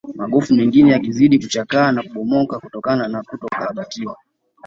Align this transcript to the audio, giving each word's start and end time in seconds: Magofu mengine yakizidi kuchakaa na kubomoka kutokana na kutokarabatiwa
Magofu 0.15 0.53
mengine 0.53 0.91
yakizidi 0.91 1.39
kuchakaa 1.39 1.91
na 1.91 2.03
kubomoka 2.03 2.59
kutokana 2.59 3.07
na 3.07 3.23
kutokarabatiwa 3.23 4.15